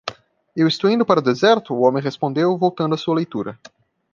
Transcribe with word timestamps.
"Eu 0.61 0.65
estou 0.69 0.89
indo 0.95 1.05
para 1.09 1.19
o 1.19 1.23
deserto?" 1.29 1.69
o 1.75 1.81
homem 1.85 2.01
respondeu? 2.09 2.57
voltando 2.57 2.95
a 2.95 2.97
sua 2.97 3.13
leitura. 3.17 3.51